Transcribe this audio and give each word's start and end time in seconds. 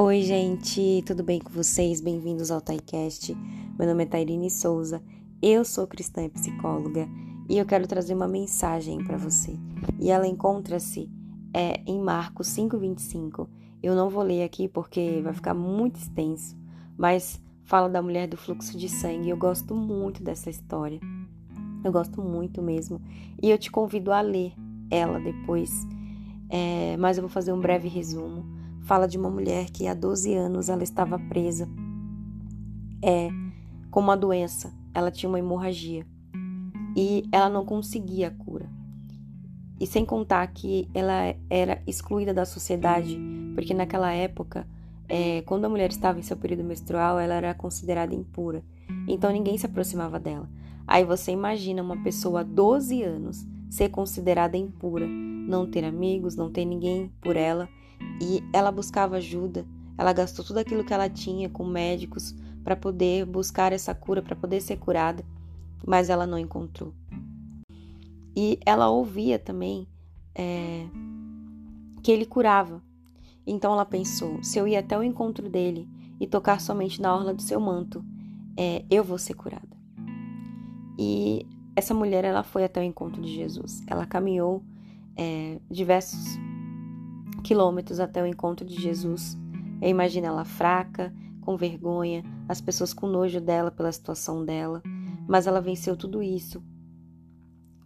Oi, 0.00 0.22
gente, 0.22 1.02
tudo 1.04 1.24
bem 1.24 1.40
com 1.40 1.50
vocês? 1.50 2.00
Bem-vindos 2.00 2.52
ao 2.52 2.60
TaiCast. 2.60 3.34
Meu 3.76 3.88
nome 3.88 4.04
é 4.04 4.06
Tairine 4.06 4.48
Souza, 4.48 5.02
eu 5.42 5.64
sou 5.64 5.88
cristã 5.88 6.22
e 6.22 6.28
psicóloga 6.28 7.08
e 7.48 7.58
eu 7.58 7.66
quero 7.66 7.84
trazer 7.84 8.14
uma 8.14 8.28
mensagem 8.28 9.02
para 9.02 9.16
você. 9.16 9.58
E 9.98 10.08
ela 10.08 10.24
encontra-se 10.24 11.10
é, 11.52 11.82
em 11.84 12.00
Marcos 12.00 12.46
5,25. 12.46 13.48
Eu 13.82 13.96
não 13.96 14.08
vou 14.08 14.22
ler 14.22 14.44
aqui 14.44 14.68
porque 14.68 15.20
vai 15.20 15.32
ficar 15.32 15.52
muito 15.52 15.96
extenso, 15.96 16.56
mas 16.96 17.42
fala 17.64 17.88
da 17.88 18.00
mulher 18.00 18.28
do 18.28 18.36
fluxo 18.36 18.78
de 18.78 18.88
sangue. 18.88 19.30
Eu 19.30 19.36
gosto 19.36 19.74
muito 19.74 20.22
dessa 20.22 20.48
história. 20.48 21.00
Eu 21.82 21.90
gosto 21.90 22.22
muito 22.22 22.62
mesmo. 22.62 23.02
E 23.42 23.50
eu 23.50 23.58
te 23.58 23.68
convido 23.68 24.12
a 24.12 24.20
ler 24.20 24.52
ela 24.92 25.18
depois. 25.18 25.72
É, 26.48 26.96
mas 26.98 27.18
eu 27.18 27.22
vou 27.22 27.28
fazer 27.28 27.52
um 27.52 27.58
breve 27.58 27.88
resumo. 27.88 28.58
Fala 28.88 29.06
de 29.06 29.18
uma 29.18 29.28
mulher 29.28 29.66
que 29.68 29.86
há 29.86 29.92
12 29.92 30.34
anos 30.34 30.70
ela 30.70 30.82
estava 30.82 31.18
presa 31.18 31.68
é, 33.04 33.28
com 33.90 34.00
uma 34.00 34.16
doença. 34.16 34.72
Ela 34.94 35.10
tinha 35.10 35.28
uma 35.28 35.38
hemorragia 35.38 36.06
e 36.96 37.28
ela 37.30 37.50
não 37.50 37.66
conseguia 37.66 38.28
a 38.28 38.30
cura. 38.30 38.66
E 39.78 39.86
sem 39.86 40.06
contar 40.06 40.46
que 40.46 40.88
ela 40.94 41.34
era 41.50 41.82
excluída 41.86 42.32
da 42.32 42.46
sociedade, 42.46 43.20
porque 43.54 43.74
naquela 43.74 44.10
época, 44.10 44.66
é, 45.06 45.42
quando 45.42 45.66
a 45.66 45.68
mulher 45.68 45.90
estava 45.90 46.18
em 46.18 46.22
seu 46.22 46.38
período 46.38 46.64
menstrual, 46.64 47.18
ela 47.18 47.34
era 47.34 47.52
considerada 47.52 48.14
impura. 48.14 48.64
Então 49.06 49.30
ninguém 49.30 49.58
se 49.58 49.66
aproximava 49.66 50.18
dela. 50.18 50.48
Aí 50.86 51.04
você 51.04 51.30
imagina 51.30 51.82
uma 51.82 52.02
pessoa 52.02 52.42
12 52.42 53.02
anos 53.02 53.46
ser 53.68 53.90
considerada 53.90 54.56
impura, 54.56 55.06
não 55.06 55.70
ter 55.70 55.84
amigos, 55.84 56.36
não 56.36 56.50
ter 56.50 56.64
ninguém 56.64 57.12
por 57.20 57.36
ela, 57.36 57.68
e 58.20 58.42
ela 58.52 58.70
buscava 58.70 59.16
ajuda. 59.16 59.66
Ela 59.96 60.12
gastou 60.12 60.44
tudo 60.44 60.58
aquilo 60.58 60.84
que 60.84 60.94
ela 60.94 61.08
tinha 61.08 61.48
com 61.48 61.64
médicos 61.64 62.34
para 62.62 62.76
poder 62.76 63.24
buscar 63.24 63.72
essa 63.72 63.94
cura, 63.94 64.22
para 64.22 64.36
poder 64.36 64.60
ser 64.60 64.76
curada, 64.76 65.24
mas 65.86 66.10
ela 66.10 66.26
não 66.26 66.38
encontrou. 66.38 66.92
E 68.36 68.60
ela 68.64 68.88
ouvia 68.88 69.38
também 69.38 69.88
é, 70.34 70.86
que 72.02 72.12
ele 72.12 72.24
curava. 72.24 72.82
Então 73.46 73.72
ela 73.72 73.84
pensou: 73.84 74.42
se 74.42 74.58
eu 74.58 74.68
ir 74.68 74.76
até 74.76 74.96
o 74.96 75.02
encontro 75.02 75.48
dele 75.48 75.88
e 76.20 76.26
tocar 76.26 76.60
somente 76.60 77.00
na 77.00 77.14
orla 77.14 77.34
do 77.34 77.42
seu 77.42 77.58
manto, 77.58 78.04
é, 78.56 78.84
eu 78.90 79.02
vou 79.02 79.18
ser 79.18 79.34
curada. 79.34 79.76
E 80.98 81.46
essa 81.74 81.94
mulher 81.94 82.24
ela 82.24 82.42
foi 82.42 82.64
até 82.64 82.80
o 82.80 82.84
encontro 82.84 83.22
de 83.22 83.34
Jesus. 83.34 83.82
Ela 83.86 84.04
caminhou 84.04 84.62
é, 85.16 85.60
diversos 85.70 86.38
quilômetros 87.42 88.00
até 88.00 88.22
o 88.22 88.26
encontro 88.26 88.66
de 88.66 88.80
Jesus. 88.80 89.36
Eu 89.80 89.88
imagino 89.88 90.26
ela 90.26 90.44
fraca, 90.44 91.12
com 91.40 91.56
vergonha, 91.56 92.22
as 92.48 92.60
pessoas 92.60 92.92
com 92.92 93.06
nojo 93.06 93.40
dela 93.40 93.70
pela 93.70 93.92
situação 93.92 94.44
dela, 94.44 94.82
mas 95.26 95.46
ela 95.46 95.60
venceu 95.60 95.96
tudo 95.96 96.22
isso 96.22 96.62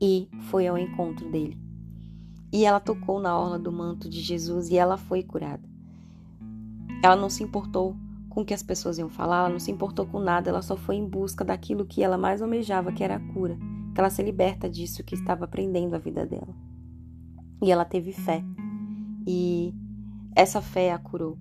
e 0.00 0.28
foi 0.50 0.66
ao 0.66 0.76
encontro 0.76 1.30
dele. 1.30 1.58
E 2.52 2.64
ela 2.64 2.80
tocou 2.80 3.20
na 3.20 3.38
orla 3.38 3.58
do 3.58 3.72
manto 3.72 4.08
de 4.08 4.20
Jesus 4.20 4.70
e 4.70 4.76
ela 4.76 4.96
foi 4.96 5.22
curada. 5.22 5.68
Ela 7.02 7.16
não 7.16 7.28
se 7.28 7.42
importou 7.42 7.96
com 8.28 8.40
o 8.40 8.44
que 8.44 8.54
as 8.54 8.62
pessoas 8.62 8.98
iam 8.98 9.08
falar, 9.08 9.40
ela 9.40 9.48
não 9.48 9.60
se 9.60 9.70
importou 9.70 10.06
com 10.06 10.18
nada, 10.18 10.50
ela 10.50 10.62
só 10.62 10.76
foi 10.76 10.96
em 10.96 11.08
busca 11.08 11.44
daquilo 11.44 11.84
que 11.84 12.02
ela 12.02 12.18
mais 12.18 12.42
almejava, 12.42 12.92
que 12.92 13.04
era 13.04 13.16
a 13.16 13.32
cura, 13.32 13.56
que 13.94 14.00
ela 14.00 14.10
se 14.10 14.22
liberta 14.22 14.68
disso 14.68 15.04
que 15.04 15.14
estava 15.14 15.46
prendendo 15.46 15.94
a 15.94 15.98
vida 15.98 16.26
dela. 16.26 16.54
E 17.62 17.70
ela 17.70 17.84
teve 17.84 18.12
fé. 18.12 18.44
E 19.26 19.74
essa 20.34 20.60
fé 20.60 20.92
a 20.92 20.98
curou. 20.98 21.38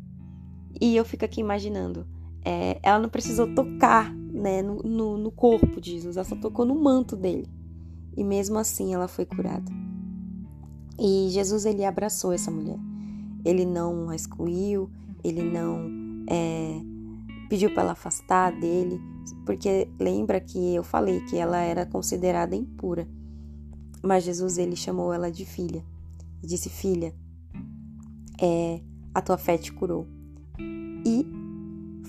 E 0.79 0.95
eu 0.95 1.05
fico 1.05 1.25
aqui 1.25 1.39
imaginando, 1.39 2.07
é, 2.43 2.79
ela 2.81 2.99
não 2.99 3.09
precisou 3.09 3.53
tocar 3.53 4.13
né, 4.13 4.61
no, 4.61 4.77
no, 4.83 5.17
no 5.17 5.31
corpo 5.31 5.79
de 5.79 5.91
Jesus, 5.91 6.17
ela 6.17 6.25
só 6.25 6.35
tocou 6.35 6.65
no 6.65 6.75
manto 6.75 7.15
dele. 7.15 7.47
E 8.15 8.23
mesmo 8.23 8.57
assim 8.57 8.93
ela 8.93 9.07
foi 9.07 9.25
curada. 9.25 9.71
E 10.99 11.27
Jesus 11.29 11.65
ele 11.65 11.85
abraçou 11.85 12.31
essa 12.31 12.51
mulher. 12.51 12.77
Ele 13.45 13.65
não 13.65 14.09
a 14.09 14.15
excluiu, 14.15 14.89
ele 15.23 15.43
não 15.43 15.89
é, 16.27 16.81
pediu 17.49 17.73
para 17.73 17.83
ela 17.83 17.91
afastar 17.93 18.51
dele, 18.59 18.99
porque 19.45 19.89
lembra 19.99 20.39
que 20.39 20.75
eu 20.75 20.83
falei 20.83 21.19
que 21.21 21.37
ela 21.37 21.59
era 21.59 21.85
considerada 21.85 22.55
impura. 22.55 23.07
Mas 24.01 24.23
Jesus 24.23 24.57
ele 24.57 24.75
chamou 24.75 25.13
ela 25.13 25.31
de 25.31 25.45
filha. 25.45 25.83
Disse: 26.41 26.69
"Filha, 26.69 27.13
é, 28.43 28.81
a 29.13 29.21
tua 29.21 29.37
fé 29.37 29.57
te 29.57 29.71
curou". 29.71 30.05
E 31.05 31.25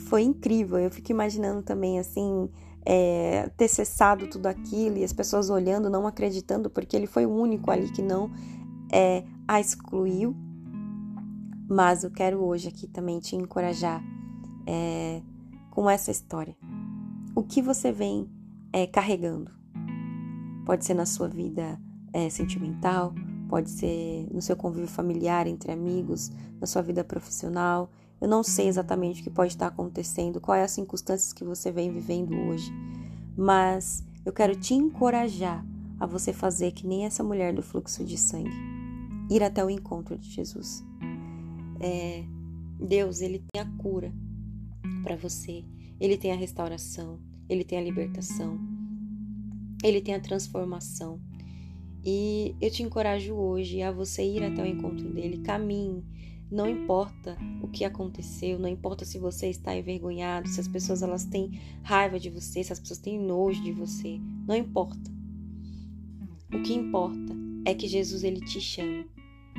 foi 0.09 0.23
incrível. 0.23 0.79
Eu 0.79 0.91
fico 0.91 1.13
imaginando 1.13 1.63
também 1.63 1.99
assim, 1.99 2.49
é, 2.85 3.51
ter 3.57 3.69
cessado 3.69 4.27
tudo 4.27 4.47
aquilo 4.47 4.99
e 4.99 5.05
as 5.05 5.13
pessoas 5.13 5.51
olhando, 5.51 5.89
não 5.89 6.07
acreditando, 6.07 6.69
porque 6.69 6.97
ele 6.97 7.07
foi 7.07 7.27
o 7.27 7.31
único 7.31 7.71
ali 7.71 7.91
que 7.91 8.03
não 8.03 8.31
é, 8.93 9.25
a 9.47 9.61
excluiu 9.61 10.35
mas 11.69 12.05
eu 12.05 12.11
quero 12.11 12.45
hoje 12.45 12.69
aqui 12.69 12.87
também 12.87 13.19
te 13.19 13.37
encorajar 13.37 14.03
é, 14.67 15.23
com 15.71 15.89
essa 15.89 16.11
história. 16.11 16.57
O 17.35 17.43
que 17.43 17.63
você 17.63 17.91
vem 17.91 18.31
é, 18.73 18.87
carregando? 18.87 19.51
Pode 20.65 20.85
ser 20.85 20.95
na 20.95 21.07
sua 21.07 21.29
vida 21.29 21.81
é, 22.13 22.29
sentimental, 22.29 23.15
pode 23.55 23.71
ser 23.71 24.27
no 24.33 24.43
seu 24.43 24.57
convívio 24.57 24.89
familiar, 24.89 25.47
entre 25.47 25.71
amigos, 25.71 26.33
na 26.61 26.67
sua 26.67 26.83
vida 26.83 27.05
profissional. 27.05 27.89
Eu 28.21 28.27
não 28.27 28.43
sei 28.43 28.67
exatamente 28.67 29.21
o 29.21 29.23
que 29.23 29.31
pode 29.31 29.53
estar 29.53 29.69
acontecendo, 29.69 30.41
quais 30.41 30.61
é 30.61 30.65
as 30.65 30.73
circunstâncias 30.73 31.33
que 31.33 31.45
você 31.45 31.71
vem 31.71 31.93
vivendo 31.93 32.35
hoje, 32.35 32.73
mas 33.37 34.03
eu 34.27 34.33
quero 34.33 34.57
te 34.57 34.75
encorajar 34.75 35.65
a 36.01 36.05
você 36.05 36.33
fazer 36.33 36.73
que 36.73 36.85
nem 36.85 37.05
essa 37.05 37.23
mulher 37.23 37.55
do 37.55 37.63
fluxo 37.63 38.03
de 38.03 38.19
sangue, 38.19 38.51
ir 39.31 39.41
até 39.41 39.65
o 39.65 39.71
encontro 39.71 40.19
de 40.19 40.29
Jesus. 40.29 40.85
É, 41.79 42.25
Deus 42.81 43.21
ele 43.21 43.41
tem 43.53 43.63
a 43.63 43.67
cura 43.81 44.13
para 45.05 45.15
você, 45.15 45.65
ele 46.01 46.19
tem 46.19 46.33
a 46.33 46.37
restauração, 46.37 47.21
ele 47.49 47.63
tem 47.63 47.79
a 47.79 47.83
libertação, 47.83 48.59
ele 49.85 50.01
tem 50.01 50.13
a 50.13 50.21
transformação. 50.21 51.21
E 52.05 52.55
eu 52.61 52.71
te 52.71 52.83
encorajo 52.83 53.35
hoje 53.35 53.83
a 53.83 53.91
você 53.91 54.23
ir 54.23 54.43
até 54.43 54.63
o 54.63 54.67
encontro 54.67 55.09
dele, 55.13 55.39
caminhe. 55.39 56.05
Não 56.51 56.69
importa 56.69 57.37
o 57.63 57.69
que 57.69 57.85
aconteceu, 57.85 58.59
não 58.59 58.69
importa 58.69 59.05
se 59.05 59.19
você 59.19 59.49
está 59.49 59.75
envergonhado, 59.75 60.49
se 60.49 60.61
as 60.61 60.69
pessoas 60.69 61.03
elas 61.03 61.25
têm 61.25 61.59
raiva 61.83 62.21
de 62.21 62.31
você, 62.31 62.63
se 62.63 62.73
as 62.73 62.79
pessoas 62.79 63.01
têm 63.01 63.19
nojo 63.19 63.63
de 63.63 63.73
você, 63.73 64.21
não 64.47 64.55
importa. 64.55 65.11
O 66.53 66.63
que 66.63 66.75
importa 66.75 67.35
é 67.65 67.75
que 67.75 67.89
Jesus 67.89 68.23
ele 68.23 68.41
te 68.41 68.61
chama. 68.61 69.05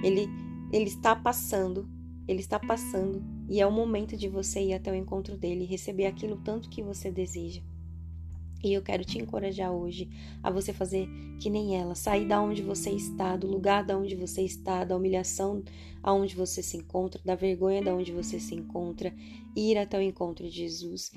Ele 0.04 0.28
ele 0.72 0.86
está 0.86 1.16
passando 1.16 1.90
ele 2.28 2.40
está 2.40 2.60
passando 2.60 3.24
e 3.48 3.62
é 3.62 3.68
o 3.68 3.72
momento 3.72 4.18
de 4.18 4.28
você 4.28 4.60
ir 4.60 4.74
até 4.74 4.92
o 4.92 4.96
encontro 4.96 5.38
dele 5.38 5.64
e 5.64 5.68
receber 5.68 6.08
aquilo 6.08 6.38
tanto 6.38 6.70
que 6.70 6.82
você 6.82 7.12
deseja. 7.12 7.62
E 8.66 8.74
eu 8.74 8.82
quero 8.82 9.06
te 9.06 9.20
encorajar 9.20 9.72
hoje 9.72 10.10
a 10.42 10.50
você 10.50 10.74
fazer 10.74 11.08
que 11.40 11.52
nem 11.52 11.80
ela, 11.80 11.94
sair 11.94 12.28
da 12.28 12.42
onde 12.42 12.64
você 12.64 12.90
está, 12.90 13.38
do 13.38 13.46
lugar 13.46 13.86
da 13.86 13.96
onde 13.96 14.16
você 14.16 14.42
está, 14.42 14.84
da 14.84 14.98
humilhação 14.98 15.64
aonde 16.02 16.36
você 16.36 16.64
se 16.64 16.76
encontra, 16.76 17.22
da 17.24 17.36
vergonha 17.36 17.84
da 17.84 17.94
onde 17.94 18.12
você 18.12 18.40
se 18.40 18.56
encontra, 18.56 19.14
ir 19.56 19.78
até 19.78 20.00
o 20.00 20.02
encontro 20.02 20.44
de 20.46 20.50
Jesus 20.50 21.12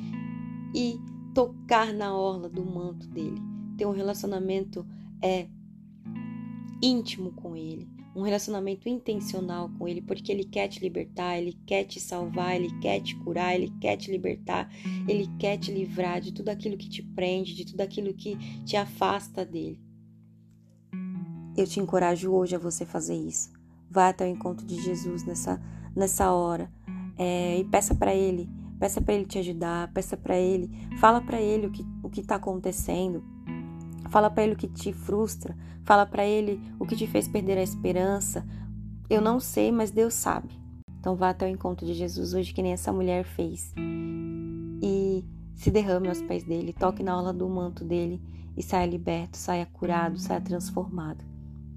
e 0.75 1.01
tocar 1.35 1.91
na 1.95 2.15
orla 2.15 2.51
do 2.51 2.63
manto 2.63 3.09
dele, 3.09 3.41
ter 3.79 3.87
um 3.87 3.93
relacionamento 3.93 4.87
é 5.23 5.49
íntimo 6.83 7.33
com 7.33 7.57
ele, 7.57 7.89
um 8.19 8.23
relacionamento 8.23 8.89
intencional 8.89 9.71
com 9.79 9.87
Ele, 9.87 10.03
porque 10.03 10.33
Ele 10.33 10.45
quer 10.45 10.69
te 10.69 10.81
libertar, 10.81 11.39
Ele 11.39 11.57
quer 11.65 11.85
te 11.85 12.01
salvar, 12.01 12.57
Ele 12.57 12.71
quer 12.81 13.01
te 13.01 13.15
curar, 13.17 13.55
Ele 13.55 13.73
quer 13.81 13.97
te 13.97 14.11
libertar, 14.11 14.69
Ele 15.07 15.29
quer 15.39 15.57
te 15.57 15.71
livrar 15.71 16.21
de 16.21 16.33
tudo 16.33 16.49
aquilo 16.49 16.77
que 16.77 16.89
te 16.89 17.03
prende, 17.03 17.55
de 17.55 17.65
tudo 17.65 17.81
aquilo 17.81 18.13
que 18.13 18.37
te 18.65 18.77
afasta 18.77 19.45
dele. 19.45 19.81
Eu 21.57 21.67
te 21.67 21.81
encorajo 21.81 22.33
hoje 22.33 22.57
a 22.57 22.59
você 22.59 22.85
fazer 22.85 23.17
isso. 23.17 23.51
Vá 23.91 24.09
até 24.09 24.25
o 24.25 24.29
encontro 24.29 24.67
de 24.67 24.81
Jesus 24.83 25.25
nessa, 25.25 25.61
nessa 25.95 26.33
hora 26.33 26.71
é, 27.17 27.59
e 27.59 27.65
peça 27.65 27.95
para 27.95 28.15
Ele, 28.15 28.49
peça 28.79 29.01
para 29.01 29.15
Ele 29.15 29.27
te 29.27 29.39
ajudar, 29.39 29.93
peça 29.93 30.17
para 30.17 30.37
Ele, 30.37 30.71
fala 30.99 31.21
para 31.21 31.41
Ele 31.41 31.67
o 31.67 31.71
que 31.71 31.85
o 32.03 32.11
está 32.21 32.35
acontecendo 32.35 33.25
Fala 34.09 34.31
para 34.31 34.45
ele 34.45 34.55
o 34.55 34.57
que 34.57 34.69
te 34.69 34.93
frustra, 34.93 35.57
fala 35.85 36.07
para 36.07 36.25
ele 36.25 36.61
o 36.79 36.87
que 36.87 36.97
te 36.97 37.07
fez 37.07 37.29
perder 37.29 37.59
a 37.59 37.63
esperança. 37.63 38.47
Eu 39.09 39.21
não 39.21 39.41
sei, 39.41 39.71
mas 39.73 39.91
Deus 39.91 40.15
sabe. 40.15 40.49
Então 40.99 41.15
vá 41.15 41.31
até 41.31 41.47
o 41.47 41.49
encontro 41.49 41.87
de 41.87 41.95
Jesus 41.95 42.35
hoje 42.35 42.53
que 42.53 42.63
nem 42.63 42.73
essa 42.73 42.93
mulher 42.93 43.25
fez. 43.25 43.73
E 44.83 45.25
se 45.55 45.71
derrame 45.71 46.09
aos 46.09 46.23
pés 46.23 46.45
dele, 46.45 46.73
toque 46.73 47.03
na 47.03 47.13
aula 47.13 47.33
do 47.33 47.49
manto 47.49 47.85
dele 47.85 48.21
e 48.57 48.63
saia 48.63 48.87
liberto, 48.87 49.37
saia 49.37 49.67
curado, 49.67 50.19
saia 50.19 50.41
transformado. 50.41 51.25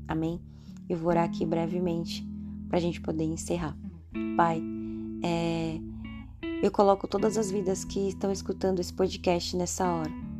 Amém? 0.08 0.42
Eu 0.90 0.98
vou 0.98 1.10
orar 1.10 1.26
aqui 1.26 1.46
brevemente 1.46 2.28
para 2.68 2.78
a 2.78 2.82
gente 2.82 3.00
poder 3.00 3.24
encerrar. 3.24 3.78
Pai, 4.36 4.62
é, 5.24 5.80
Eu 6.62 6.72
coloco 6.72 7.08
todas 7.08 7.38
as 7.38 7.50
vidas 7.50 7.84
que 7.84 8.10
estão 8.10 8.32
escutando 8.32 8.80
esse 8.80 8.94
podcast 8.94 9.56
nessa 9.56 9.90
hora. 9.90 10.31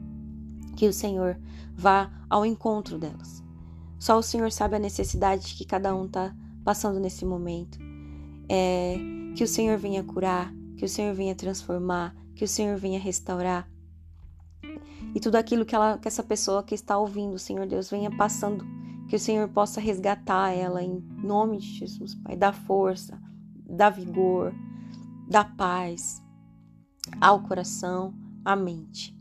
Que 0.82 0.88
o 0.88 0.94
Senhor 0.94 1.38
vá 1.76 2.12
ao 2.28 2.44
encontro 2.44 2.98
delas. 2.98 3.44
Só 4.00 4.18
o 4.18 4.24
Senhor 4.24 4.52
sabe 4.52 4.78
a 4.78 4.80
necessidade 4.80 5.54
que 5.54 5.64
cada 5.64 5.96
um 5.96 6.08
está 6.08 6.36
passando 6.66 7.00
nesse 7.00 7.24
momento. 7.24 7.78
É, 8.50 8.96
que 9.36 9.44
o 9.44 9.48
Senhor 9.48 9.78
venha 9.78 10.04
curar, 10.04 10.52
que 10.76 10.84
o 10.84 10.90
Senhor 10.90 11.14
venha 11.14 11.36
transformar, 11.36 12.16
que 12.34 12.44
o 12.44 12.48
Senhor 12.48 12.80
venha 12.80 13.00
restaurar. 13.00 13.70
E 15.14 15.20
tudo 15.20 15.36
aquilo 15.36 15.66
que, 15.66 15.76
ela, 15.76 16.00
que 16.00 16.08
essa 16.08 16.24
pessoa 16.24 16.64
que 16.64 16.74
está 16.74 16.98
ouvindo, 16.98 17.38
Senhor 17.38 17.68
Deus, 17.68 17.88
venha 17.88 18.10
passando, 18.10 18.66
que 19.08 19.16
o 19.16 19.20
Senhor 19.20 19.48
possa 19.50 19.80
resgatar 19.80 20.50
ela 20.50 20.82
em 20.82 21.00
nome 21.24 21.60
de 21.60 21.78
Jesus, 21.78 22.16
Pai. 22.16 22.36
Dá 22.36 22.52
força, 22.52 23.22
dá 23.70 23.92
vigor, 23.92 24.52
dá 25.30 25.46
paz 25.46 26.24
ao 27.22 27.44
coração, 27.44 28.16
à 28.44 28.56
mente. 28.56 29.21